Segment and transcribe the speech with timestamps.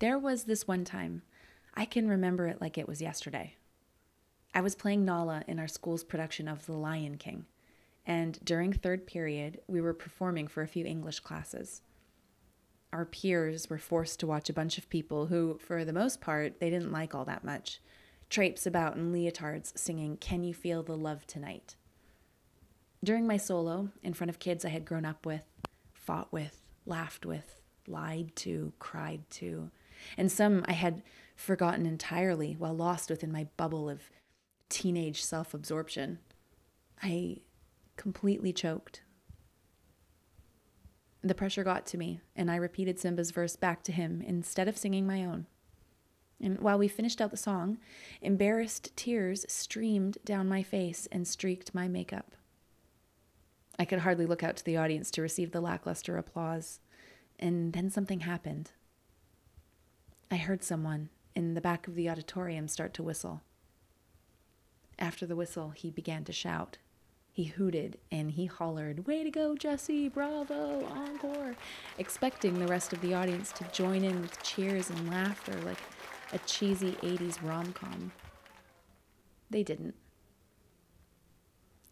[0.00, 1.22] There was this one time,
[1.74, 3.54] I can remember it like it was yesterday.
[4.52, 7.46] I was playing Nala in our school's production of The Lion King,
[8.04, 11.82] and during third period, we were performing for a few English classes.
[12.92, 16.58] Our peers were forced to watch a bunch of people who, for the most part,
[16.58, 17.80] they didn't like all that much,
[18.30, 21.76] traipse about in leotards singing Can You Feel the Love Tonight?
[23.02, 25.44] During my solo, in front of kids I had grown up with,
[25.92, 29.70] fought with, laughed with, lied to, cried to,
[30.16, 31.02] and some I had
[31.36, 34.02] forgotten entirely while lost within my bubble of
[34.68, 36.18] teenage self absorption,
[37.02, 37.38] I
[37.96, 39.02] completely choked.
[41.22, 44.76] The pressure got to me, and I repeated Simba's verse back to him instead of
[44.76, 45.46] singing my own.
[46.40, 47.78] And while we finished out the song,
[48.20, 52.32] embarrassed tears streamed down my face and streaked my makeup.
[53.78, 56.80] I could hardly look out to the audience to receive the lackluster applause.
[57.38, 58.72] And then something happened.
[60.34, 63.42] I heard someone in the back of the auditorium start to whistle.
[64.98, 66.78] After the whistle, he began to shout.
[67.30, 70.08] He hooted and he hollered, Way to go, Jesse!
[70.08, 70.86] Bravo!
[70.86, 71.54] Encore!
[71.98, 75.78] Expecting the rest of the audience to join in with cheers and laughter like
[76.32, 78.10] a cheesy 80s rom com.
[79.50, 79.94] They didn't.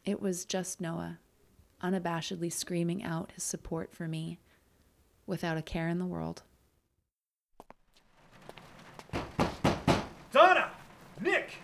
[0.04, 1.20] It was just Noah
[1.80, 4.40] unabashedly screaming out his support for me
[5.28, 6.42] without a care in the world.
[10.32, 10.70] Donna!
[11.20, 11.58] Nick!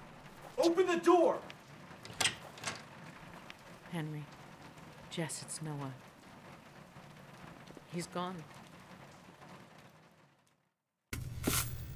[0.58, 1.38] Open the door!
[3.90, 4.24] Henry.
[5.10, 5.92] Jess, it's Noah.
[7.92, 8.36] He's gone.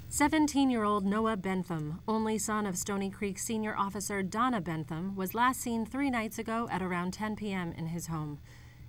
[0.09, 5.33] 17 year old Noah Bentham, only son of Stony Creek senior officer Donna Bentham, was
[5.33, 7.73] last seen three nights ago at around 10 p.m.
[7.75, 8.39] in his home.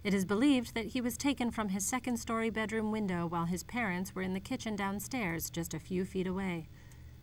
[0.03, 3.63] It is believed that he was taken from his second story bedroom window while his
[3.63, 6.69] parents were in the kitchen downstairs, just a few feet away.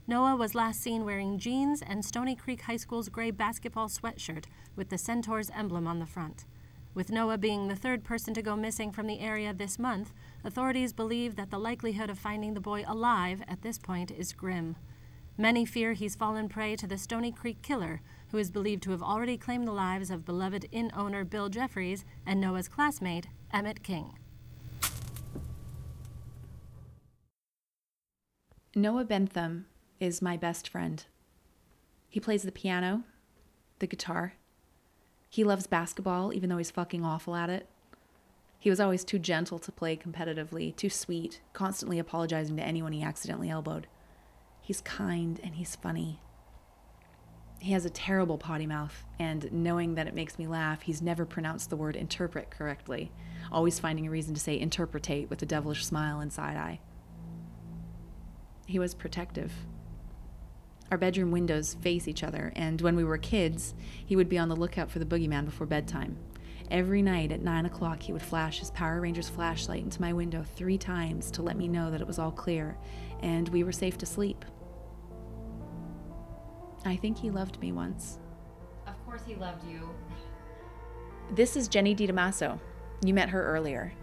[0.08, 4.45] Noah was last seen wearing jeans and Stony Creek High School's gray basketball sweatshirt
[4.76, 6.45] with the Centaurs emblem on the front.
[6.94, 10.11] With Noah being the third person to go missing from the area this month,
[10.44, 14.76] authorities believe that the likelihood of finding the boy alive at this point is grim.
[15.38, 18.02] Many fear he's fallen prey to the Stony Creek killer,
[18.32, 22.04] who is believed to have already claimed the lives of beloved inn owner Bill Jeffries
[22.26, 24.17] and Noah's classmate, Emmett King.
[28.76, 29.66] Noah Bentham
[30.02, 31.06] is my best friend.
[32.10, 33.04] He plays the piano,
[33.80, 34.34] the guitar,
[35.32, 37.66] he loves basketball, even though he's fucking awful at it.
[38.60, 43.02] He was always too gentle to play competitively, too sweet, constantly apologizing to anyone he
[43.02, 43.88] accidentally elbowed.
[44.60, 46.20] He's kind and he's funny.
[47.60, 51.26] He has a terrible potty mouth, and knowing that it makes me laugh, he's never
[51.26, 53.10] pronounced the word interpret correctly,
[53.54, 56.82] always finding a reason to say interpretate with a devilish smile and side eye.
[58.66, 59.54] He was protective,
[60.92, 63.74] our bedroom windows face each other, and when we were kids,
[64.06, 66.18] he would be on the lookout for the boogeyman before bedtime.
[66.70, 70.44] Every night at 9 o'clock, he would flash his Power Rangers flashlight into my window
[70.56, 72.78] three times to let me know that it was all clear
[73.22, 74.46] and we were safe to sleep.
[76.86, 78.20] I think he loved me once.
[78.88, 79.90] Of course, he loved you.
[81.34, 82.60] This is Jenny DiDamaso.
[83.04, 83.94] You met her earlier.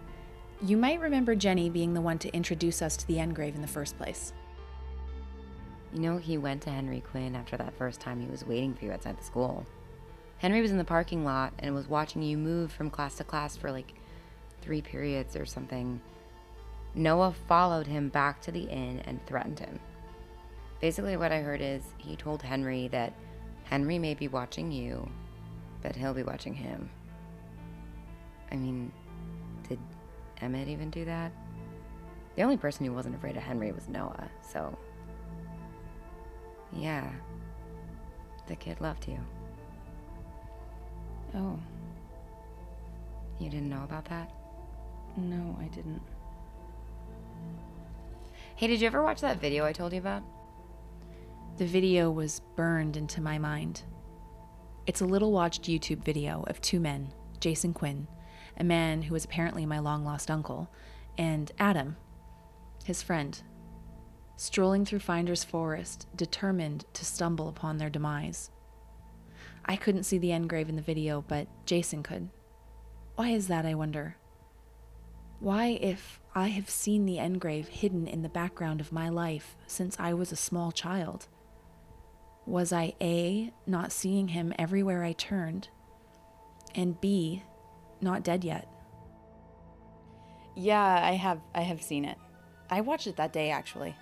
[0.63, 3.69] You might remember Jenny being the one to introduce us to the Engrave in the
[3.69, 4.33] first place.
[5.93, 8.85] You know, he went to Henry Quinn after that first time he was waiting for
[8.85, 9.67] you outside the school.
[10.39, 13.57] Henry was in the parking lot and was watching you move from class to class
[13.57, 13.95] for like
[14.61, 16.01] three periods or something.
[16.95, 19.81] Noah followed him back to the inn and threatened him.
[20.81, 23.13] Basically, what I heard is he told Henry that
[23.65, 25.09] Henry may be watching you,
[25.83, 26.89] but he'll be watching him.
[28.53, 28.93] I mean,
[29.69, 29.79] did
[30.41, 31.33] Emmett even do that?
[32.37, 34.79] The only person who wasn't afraid of Henry was Noah, so
[36.73, 37.11] yeah.
[38.47, 39.19] The kid loved you.
[41.35, 41.59] Oh.
[43.39, 44.33] You didn't know about that?
[45.17, 46.03] No, I didn't.
[48.57, 50.23] Hey, did you ever watch that video I told you about?
[51.59, 53.83] The video was burned into my mind.
[54.87, 58.09] It's a little watched YouTube video of two men, Jason Quinn,
[58.57, 60.71] a man who was apparently my long lost uncle,
[61.19, 61.97] and Adam,
[62.85, 63.41] his friend,
[64.39, 68.51] strolling through Finder's Forest, determined to stumble upon their demise.
[69.65, 72.29] I couldn't see the engrave in the video, but Jason could.
[73.17, 74.17] Why is that, I wonder?
[75.41, 79.97] Why, if I have seen the engrave hidden in the background of my life since
[79.99, 81.27] I was a small child?
[82.47, 85.69] Was I A, not seeing him everywhere I turned,
[86.77, 87.43] and B,
[88.01, 88.69] not dead yet?
[90.55, 92.19] Yeah, I have I have seen it.
[92.71, 93.97] I watched it that day actually.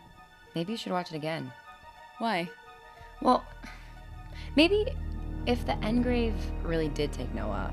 [0.57, 1.53] Maybe you should watch it again.
[2.19, 2.49] Why?
[3.21, 3.45] Well,
[4.57, 4.87] maybe
[5.45, 7.73] if the Engrave really did take Noah,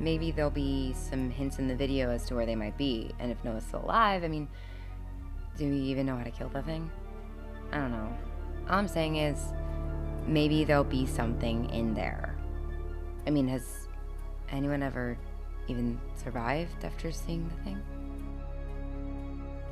[0.00, 3.12] maybe there'll be some hints in the video as to where they might be.
[3.20, 4.48] And if Noah's still alive, I mean,
[5.56, 6.90] do we even know how to kill the thing?
[7.70, 8.12] I don't know.
[8.68, 9.40] All I'm saying is,
[10.26, 12.36] maybe there'll be something in there.
[13.24, 13.86] I mean, has
[14.50, 15.16] anyone ever
[15.68, 17.80] even survived after seeing the thing?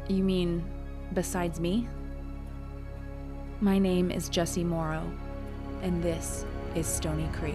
[0.09, 0.65] You mean
[1.13, 1.89] besides me?
[3.61, 5.11] My name is Jesse Morrow,
[5.83, 6.45] and this
[6.75, 7.55] is Stony Creek.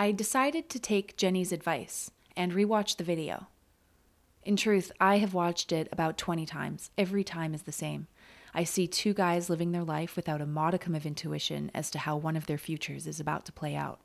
[0.00, 3.48] I decided to take Jenny's advice and rewatch the video.
[4.42, 6.90] In truth, I have watched it about 20 times.
[6.96, 8.06] Every time is the same.
[8.54, 12.16] I see two guys living their life without a modicum of intuition as to how
[12.16, 14.00] one of their futures is about to play out.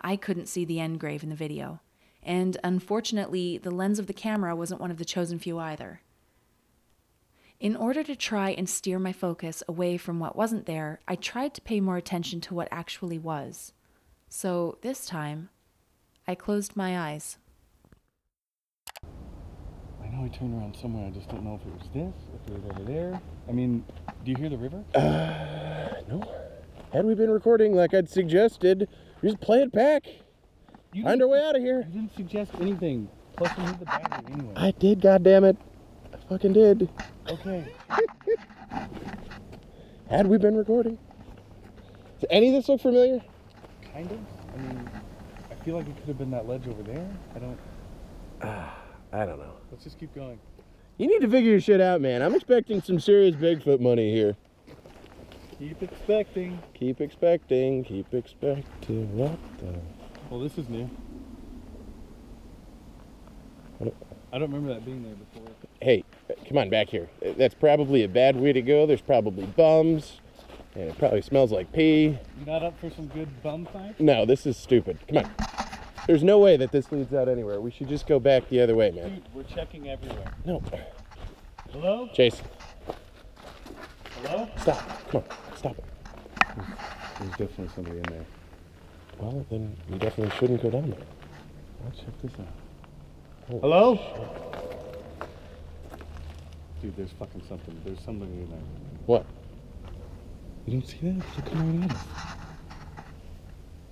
[0.00, 1.80] I couldn't see the engrave in the video,
[2.22, 6.00] and unfortunately, the lens of the camera wasn't one of the chosen few either.
[7.60, 11.52] In order to try and steer my focus away from what wasn't there, I tried
[11.56, 13.74] to pay more attention to what actually was.
[14.36, 15.48] So this time,
[16.26, 17.38] I closed my eyes.
[20.02, 21.06] I know I turned around somewhere.
[21.06, 23.20] I just don't know if it was this, if it was over there.
[23.48, 23.84] I mean,
[24.24, 24.82] do you hear the river?
[24.92, 26.28] Uh, no.
[26.92, 28.88] Had we been recording like I'd suggested,
[29.22, 30.04] we just play it back.
[30.92, 31.86] You Find our way out of here.
[31.92, 33.08] You didn't suggest anything.
[33.36, 34.52] Plus, we need the battery anyway.
[34.56, 35.56] I did, goddammit.
[36.12, 36.90] I fucking did.
[37.30, 37.72] Okay.
[40.10, 40.98] Had we been recording?
[42.18, 43.22] Does any of this look familiar?
[43.94, 44.18] Kind of.
[44.54, 44.90] I mean,
[45.50, 47.08] I feel like it could have been that ledge over there.
[47.34, 47.58] I don't.
[49.12, 49.54] I don't know.
[49.70, 50.38] Let's just keep going.
[50.98, 52.22] You need to figure your shit out, man.
[52.22, 54.36] I'm expecting some serious Bigfoot money here.
[55.58, 56.60] Keep expecting.
[56.74, 59.16] Keep expecting, keep expecting.
[59.16, 59.74] What the?
[60.30, 60.90] Well, this is new.
[63.78, 63.94] What-
[64.32, 65.54] I don't remember that being there before.
[65.80, 66.02] Hey,
[66.48, 67.08] come on back here.
[67.36, 68.84] That's probably a bad way to go.
[68.84, 70.20] There's probably bums,
[70.74, 72.18] and it probably smells like pee.
[72.40, 73.98] You not up for some good bum fight?
[74.00, 74.98] No, this is stupid.
[75.08, 75.30] Come on.
[76.06, 77.60] There's no way that this leads out anywhere.
[77.60, 79.14] We should just go back the other way, man.
[79.14, 80.32] Dude, we're checking everywhere.
[80.44, 80.62] No.
[81.72, 82.08] Hello?
[82.14, 82.44] Jason,
[84.22, 84.48] Hello?
[84.58, 85.10] stop.
[85.10, 85.84] Come on, stop it.
[87.18, 88.24] There's definitely somebody in there.
[89.18, 91.00] Well, then we definitely shouldn't go down there.
[91.84, 92.46] Let's check this out.
[93.52, 94.00] Oh, Hello?
[96.82, 97.80] Dude, there's fucking something.
[97.84, 98.58] There's somebody in there.
[99.06, 99.26] What?
[100.66, 101.22] You don't see that?
[101.36, 102.06] They're coming right at us.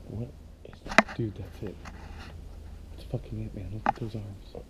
[0.08, 0.28] What
[0.64, 1.16] is that?
[1.16, 1.76] Dude, that's it.
[2.92, 3.70] That's fucking it, man.
[3.72, 4.66] Look at those arms.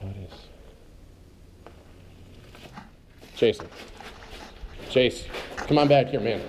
[0.00, 0.32] What is?
[3.34, 3.66] Jason.
[4.90, 5.24] Chase,
[5.56, 6.40] come on back here, man.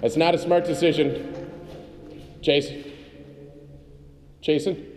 [0.00, 1.50] That's not a smart decision.
[2.40, 2.84] Jason.
[4.40, 4.87] Jason?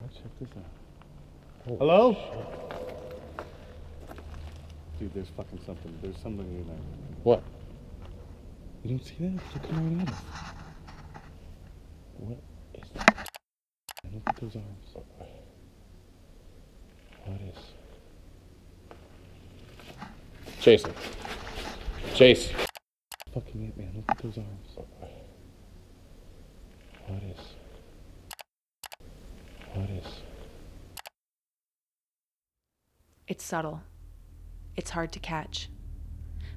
[0.00, 0.64] Let's check this out.
[1.68, 2.16] Oh, Hello?
[4.98, 5.98] Dude, there's fucking something.
[6.02, 6.76] There's something in there.
[7.22, 7.42] What?
[8.82, 9.40] You don't see that?
[9.54, 10.20] They're coming right at us.
[12.18, 12.38] What
[12.74, 13.28] is that?
[14.12, 15.06] Look at those arms.
[17.24, 17.58] What is?
[20.60, 20.92] Jason.
[22.14, 22.50] Chase.
[23.34, 23.92] Fucking it, man.
[23.96, 24.76] Look at those arms.
[27.06, 27.38] What is?
[29.74, 30.06] What is?
[33.28, 33.82] It's subtle.
[34.76, 35.68] It's hard to catch.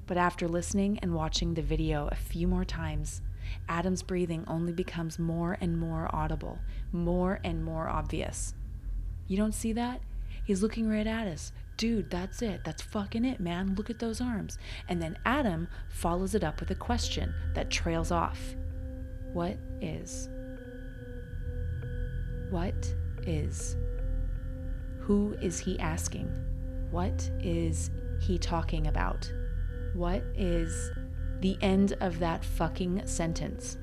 [0.05, 3.23] But after listening and watching the video a few more times,
[3.67, 6.59] Adam's breathing only becomes more and more audible,
[6.91, 8.53] more and more obvious.
[9.25, 10.01] You don't see that?
[10.45, 11.51] He's looking right at us.
[11.77, 12.63] Dude, that's it.
[12.63, 13.73] That's fucking it, man.
[13.73, 14.59] Look at those arms.
[14.87, 18.55] And then Adam follows it up with a question that trails off
[19.33, 20.29] What is?
[22.51, 22.93] What
[23.25, 23.77] is?
[24.99, 26.52] Who is he asking?
[26.93, 27.89] What is
[28.21, 29.33] he talking about?
[29.95, 30.91] What is
[31.39, 33.79] the end of that fucking sentence?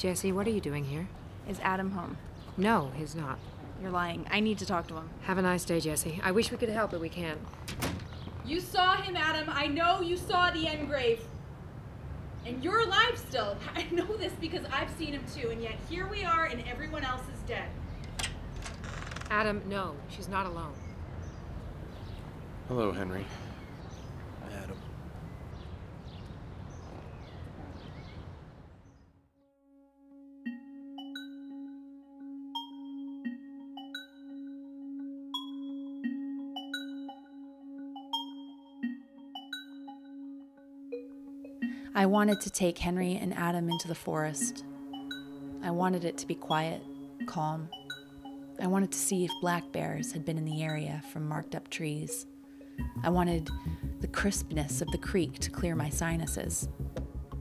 [0.00, 1.06] Jesse, what are you doing here?
[1.46, 2.16] Is Adam home?
[2.56, 3.38] No, he's not.
[3.82, 4.26] You're lying.
[4.30, 5.10] I need to talk to him.
[5.24, 6.18] Have a nice day, Jesse.
[6.24, 7.38] I wish we could help, but we can't.
[8.46, 9.50] You saw him, Adam.
[9.50, 11.20] I know you saw the engrave.
[12.46, 13.58] And you're alive still.
[13.76, 17.04] I know this because I've seen him too, and yet here we are and everyone
[17.04, 17.68] else is dead.
[19.30, 20.72] Adam, no, she's not alone.
[22.68, 23.26] Hello, Henry.
[24.62, 24.78] Adam.
[42.00, 44.64] I wanted to take Henry and Adam into the forest.
[45.62, 46.80] I wanted it to be quiet,
[47.26, 47.68] calm.
[48.58, 51.68] I wanted to see if black bears had been in the area from marked up
[51.68, 52.24] trees.
[53.02, 53.50] I wanted
[54.00, 56.70] the crispness of the creek to clear my sinuses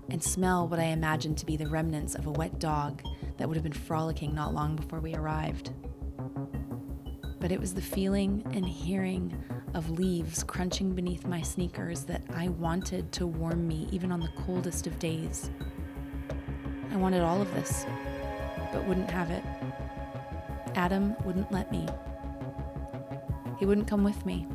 [0.09, 3.01] and smell what I imagined to be the remnants of a wet dog
[3.37, 5.71] that would have been frolicking not long before we arrived.
[7.39, 9.41] But it was the feeling and hearing
[9.73, 14.31] of leaves crunching beneath my sneakers that I wanted to warm me even on the
[14.45, 15.49] coldest of days.
[16.91, 17.85] I wanted all of this,
[18.71, 19.43] but wouldn't have it.
[20.75, 21.87] Adam wouldn't let me.
[23.59, 24.47] He wouldn't come with me.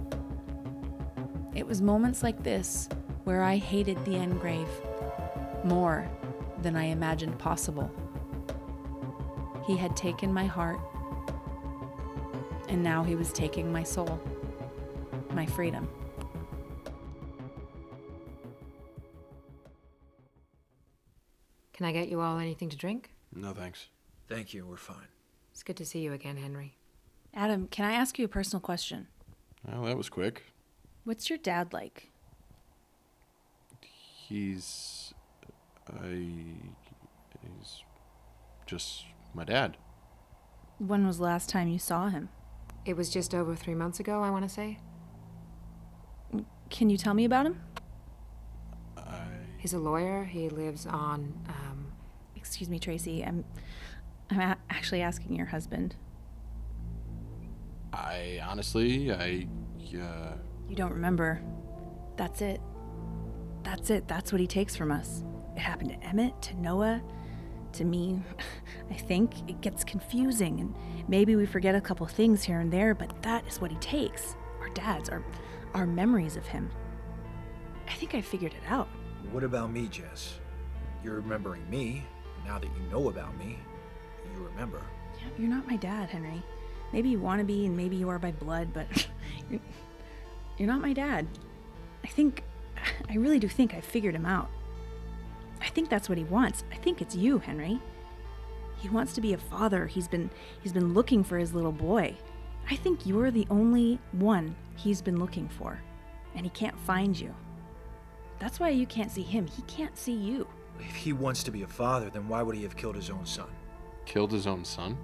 [1.54, 2.88] It was moments like this
[3.24, 4.68] where I hated the engrave
[5.62, 6.08] more
[6.62, 7.90] than I imagined possible.
[9.66, 10.80] He had taken my heart,
[12.68, 14.20] and now he was taking my soul,
[15.34, 15.88] my freedom.
[21.72, 23.10] Can I get you all anything to drink?
[23.34, 23.88] No, thanks.
[24.28, 25.08] Thank you, we're fine.
[25.50, 26.76] It's good to see you again, Henry.
[27.34, 29.08] Adam, can I ask you a personal question?
[29.66, 30.44] Well, that was quick.
[31.04, 32.10] What's your dad like?
[33.80, 35.12] He's.
[35.88, 36.28] I.
[37.42, 37.82] He's.
[38.66, 39.76] just my dad.
[40.78, 42.28] When was the last time you saw him?
[42.84, 44.78] It was just over three months ago, I want to say.
[46.70, 47.60] Can you tell me about him?
[48.96, 49.26] I.
[49.58, 50.24] He's a lawyer.
[50.24, 51.92] He lives on, um,
[52.36, 53.24] Excuse me, Tracy.
[53.24, 53.44] I'm
[54.30, 55.96] I'm a- actually asking your husband.
[57.92, 59.46] I honestly, I.
[59.98, 60.36] Uh,
[60.68, 61.40] You don't remember.
[62.16, 62.60] That's it.
[63.62, 64.08] That's it.
[64.08, 65.22] That's what he takes from us.
[65.56, 67.02] It happened to Emmett, to Noah,
[67.72, 68.20] to me.
[68.90, 70.74] I think it gets confusing and
[71.08, 74.36] maybe we forget a couple things here and there, but that is what he takes.
[74.60, 75.22] Our dads, our
[75.74, 76.70] our memories of him.
[77.88, 78.88] I think I figured it out.
[79.32, 80.38] What about me, Jess?
[81.02, 82.04] You're remembering me.
[82.46, 83.58] Now that you know about me,
[84.34, 84.82] you remember.
[85.18, 86.42] Yeah, You're not my dad, Henry.
[86.92, 88.86] Maybe you want to be, and maybe you are by blood, but
[89.50, 89.60] you're,
[90.58, 91.26] you're not my dad.
[92.04, 92.42] I think,
[93.08, 94.50] I really do think I figured him out.
[95.60, 96.64] I think that's what he wants.
[96.70, 97.80] I think it's you, Henry.
[98.76, 99.86] He wants to be a father.
[99.86, 100.28] He's been
[100.62, 102.16] he's been looking for his little boy.
[102.70, 105.80] I think you're the only one he's been looking for,
[106.34, 107.34] and he can't find you.
[108.38, 109.46] That's why you can't see him.
[109.46, 110.46] He can't see you.
[110.80, 113.26] If he wants to be a father, then why would he have killed his own
[113.26, 113.48] son?
[114.06, 114.98] killed his own son?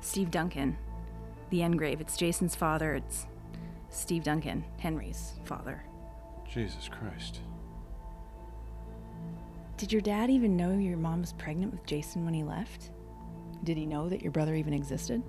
[0.00, 0.76] Steve Duncan,
[1.50, 2.00] the engrave.
[2.00, 2.94] It's Jason's father.
[2.94, 3.26] It's
[3.90, 5.84] Steve Duncan, Henry's father.
[6.48, 7.40] Jesus Christ.
[9.76, 12.90] Did your dad even know your mom was pregnant with Jason when he left?
[13.64, 15.22] Did he know that your brother even existed?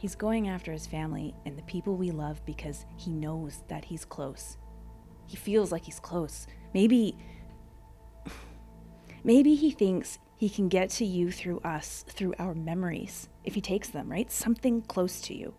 [0.00, 4.06] He's going after his family and the people we love because he knows that he's
[4.06, 4.56] close.
[5.26, 6.46] He feels like he's close.
[6.72, 7.18] Maybe.
[9.24, 13.60] Maybe he thinks he can get to you through us, through our memories, if he
[13.60, 14.32] takes them, right?
[14.32, 15.52] Something close to you.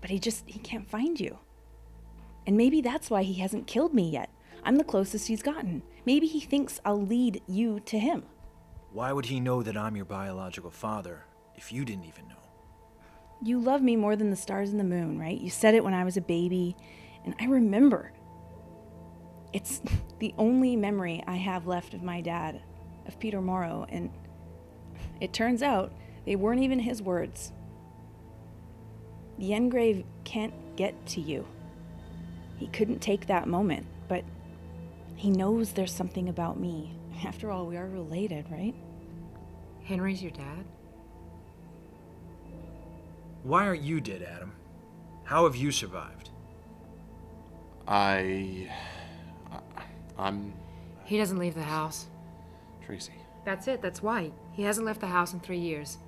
[0.00, 0.42] But he just.
[0.48, 1.38] he can't find you.
[2.44, 4.30] And maybe that's why he hasn't killed me yet.
[4.64, 5.84] I'm the closest he's gotten.
[6.04, 8.24] Maybe he thinks I'll lead you to him.
[8.92, 11.22] Why would he know that I'm your biological father
[11.54, 12.47] if you didn't even know?
[13.42, 15.38] You love me more than the stars and the moon, right?
[15.38, 16.76] You said it when I was a baby,
[17.24, 18.12] and I remember.
[19.52, 19.80] It's
[20.18, 22.60] the only memory I have left of my dad,
[23.06, 24.10] of Peter Morrow, and
[25.20, 25.92] it turns out
[26.24, 27.52] they weren't even his words.
[29.38, 31.46] The engrave can't get to you.
[32.56, 34.24] He couldn't take that moment, but
[35.14, 36.96] he knows there's something about me.
[37.24, 38.74] After all, we are related, right?
[39.84, 40.64] Henry's your dad?
[43.42, 44.52] Why aren't you dead, Adam?
[45.24, 46.30] How have you survived?
[47.86, 48.70] I.
[49.50, 49.82] I-
[50.18, 50.52] I'm.
[51.04, 52.06] He doesn't leave the house.
[52.84, 53.12] Tracy.
[53.44, 54.32] That's it, that's why.
[54.52, 55.98] He hasn't left the house in three years.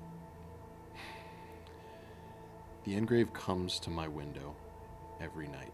[2.84, 4.54] The engrave comes to my window
[5.20, 5.72] every night.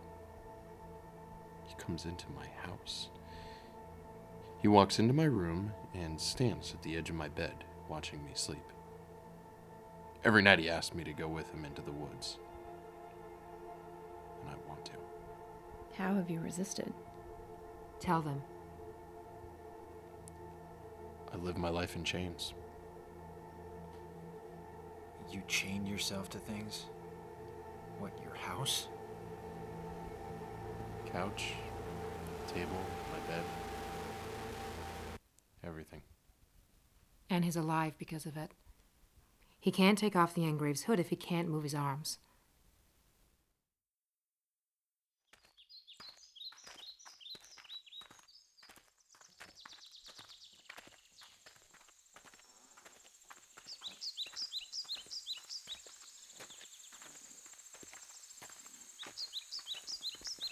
[1.66, 3.08] He comes into my house.
[4.60, 8.30] He walks into my room and stands at the edge of my bed, watching me
[8.34, 8.62] sleep.
[10.24, 12.38] Every night he asks me to go with him into the woods.
[14.40, 14.92] And I want to.
[15.96, 16.92] How have you resisted?
[18.00, 18.42] Tell them.
[21.32, 22.54] I live my life in chains.
[25.30, 26.86] You chain yourself to things?
[27.98, 28.88] What, your house?
[31.12, 31.52] Couch,
[32.46, 32.80] table,
[33.12, 33.42] my bed.
[35.64, 36.02] Everything.
[37.28, 38.52] And he's alive because of it.
[39.66, 42.18] He can't take off the engrave's hood if he can't move his arms.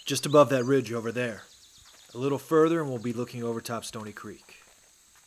[0.05, 1.43] Just above that ridge over there.
[2.13, 4.55] A little further, and we'll be looking over top Stony Creek.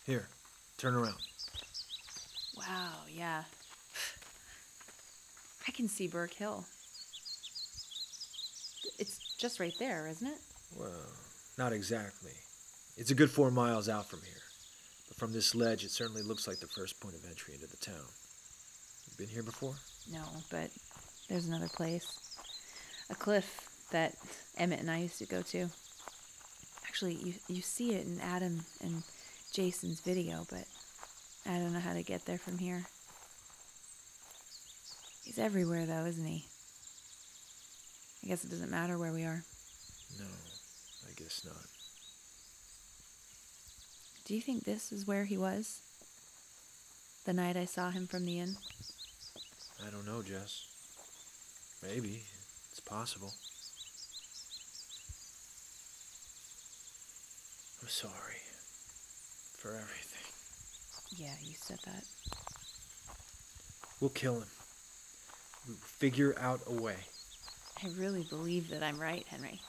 [0.05, 0.29] Here,
[0.77, 1.17] turn around.
[2.55, 3.45] Wow, yeah.
[5.69, 6.65] I can see Burke Hill.
[8.99, 10.39] It's just right there, isn't it?
[10.75, 11.13] Well,
[11.59, 12.33] not exactly.
[12.97, 14.43] It's a good four miles out from here.
[15.09, 17.77] But from this ledge, it certainly looks like the first point of entry into the
[17.77, 18.07] town.
[19.11, 19.75] You been here before?
[20.11, 20.71] No, but
[21.29, 22.19] there's another place.
[23.11, 24.15] A cliff that
[24.57, 25.69] Emmett and I used to go to.
[26.87, 29.03] Actually, you, you see it in Adam and
[29.53, 30.65] Jason's video, but
[31.47, 32.87] I don't know how to get there from here.
[35.29, 36.47] He's everywhere, though, isn't he?
[38.25, 39.45] I guess it doesn't matter where we are.
[40.19, 41.67] No, I guess not.
[44.25, 45.83] Do you think this is where he was?
[47.27, 48.57] The night I saw him from the inn?
[49.87, 50.65] I don't know, Jess.
[51.83, 52.23] Maybe.
[52.71, 53.35] It's possible.
[57.83, 58.41] I'm sorry.
[59.59, 61.23] For everything.
[61.23, 62.05] Yeah, you said that.
[64.01, 64.49] We'll kill him.
[65.77, 66.97] Figure out a way.
[67.83, 69.61] I really believe that I'm right, Henry.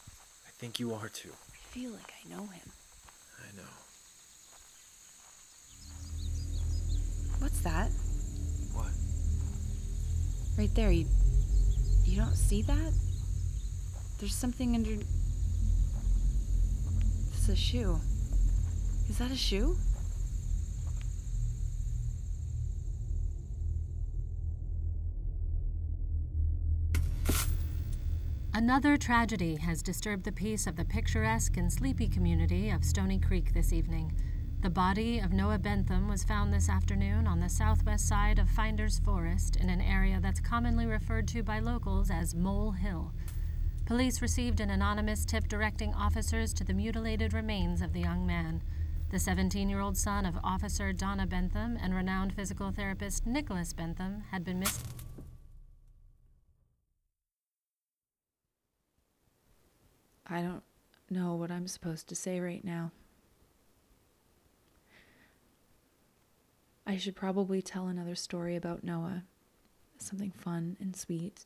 [0.47, 1.31] I think you are too.
[1.53, 2.71] I feel like I know him.
[3.37, 3.63] I know.
[7.39, 7.89] What's that?
[8.73, 8.91] What?
[10.57, 11.05] Right there, you
[12.05, 12.93] you don't see that?
[14.19, 14.97] There's something under
[17.33, 17.99] It's a shoe.
[19.09, 19.77] Is that a shoe?
[28.59, 33.53] Another tragedy has disturbed the peace of the picturesque and sleepy community of Stony Creek
[33.53, 34.11] this evening.
[34.59, 38.99] The body of Noah Bentham was found this afternoon on the southwest side of Finders
[38.99, 43.13] Forest in an area that's commonly referred to by locals as Mole Hill.
[43.85, 48.61] Police received an anonymous tip directing officers to the mutilated remains of the young man.
[49.09, 54.25] The 17 year old son of Officer Donna Bentham and renowned physical therapist Nicholas Bentham
[54.31, 54.98] had been missing.
[60.29, 60.63] I don't
[61.09, 62.91] know what I'm supposed to say right now.
[66.85, 69.23] I should probably tell another story about Noah.
[69.97, 71.45] Something fun and sweet.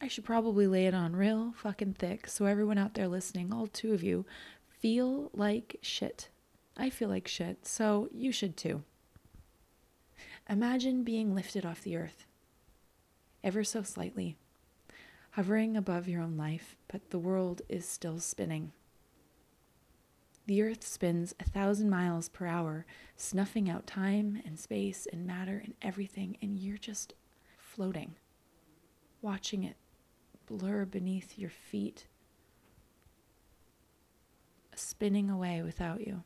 [0.00, 3.66] I should probably lay it on real fucking thick so everyone out there listening, all
[3.66, 4.26] two of you,
[4.68, 6.28] feel like shit.
[6.76, 8.82] I feel like shit, so you should too.
[10.48, 12.26] Imagine being lifted off the earth,
[13.44, 14.36] ever so slightly,
[15.32, 18.72] hovering above your own life, but the world is still spinning.
[20.46, 22.84] The earth spins a thousand miles per hour,
[23.16, 27.14] snuffing out time and space and matter and everything, and you're just
[27.56, 28.16] floating,
[29.22, 29.76] watching it
[30.46, 32.06] blur beneath your feet,
[34.74, 36.24] spinning away without you.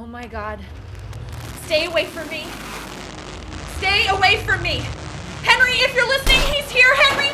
[0.00, 0.60] Oh my god.
[1.64, 2.46] Stay away from me.
[3.78, 4.80] Stay away from me.
[5.42, 6.94] Henry, if you're listening, he's here.
[6.94, 7.26] Henry!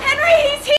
[0.00, 0.76] Henry, he's here!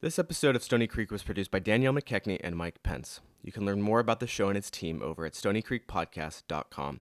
[0.00, 3.20] This episode of Stony Creek was produced by Danielle McKechnie and Mike Pence.
[3.42, 6.98] You can learn more about the show and its team over at stonycreekpodcast.com.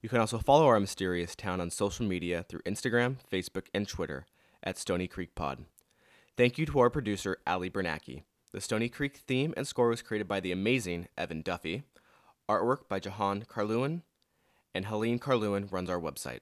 [0.00, 4.24] You can also follow our mysterious town on social media through Instagram, Facebook, and Twitter
[4.64, 5.66] at Stony Creek Pod.
[6.36, 8.24] Thank you to our producer, Ali Bernacki.
[8.52, 11.84] The Stony Creek theme and score was created by the amazing Evan Duffy.
[12.48, 14.02] Artwork by Jahan Carlewin,
[14.74, 16.40] and Helene Carlewin runs our website.